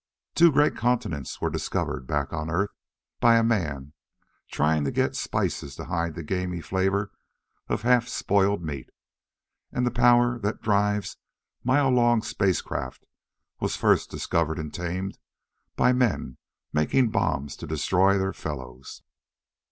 Two 0.33 0.51
great 0.51 0.75
continents 0.75 1.39
were 1.41 1.51
discovered 1.51 2.07
back 2.07 2.33
on 2.33 2.49
Earth 2.49 2.71
by 3.19 3.35
a 3.37 3.43
man 3.43 3.93
trying 4.51 4.83
to 4.83 4.89
get 4.89 5.15
spices 5.15 5.75
to 5.75 5.85
hide 5.85 6.15
the 6.15 6.23
gamey 6.23 6.59
flavor 6.59 7.11
of 7.67 7.83
half 7.83 8.07
spoiled 8.07 8.63
meat, 8.63 8.89
and 9.71 9.85
the 9.85 9.91
power 9.91 10.39
that 10.39 10.59
drives 10.63 11.17
mile 11.63 11.91
long 11.91 12.23
space 12.23 12.61
craft 12.63 13.05
was 13.59 13.77
first 13.77 14.09
discovered 14.09 14.57
and 14.57 14.73
tamed 14.73 15.19
by 15.75 15.93
men 15.93 16.37
making 16.73 17.11
bombs 17.11 17.55
to 17.55 17.67
destroy 17.67 18.17
their 18.17 18.33
fellows. 18.33 19.03